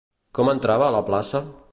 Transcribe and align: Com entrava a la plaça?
Com 0.37 0.49
entrava 0.53 0.87
a 0.87 0.95
la 0.95 1.03
plaça? 1.11 1.43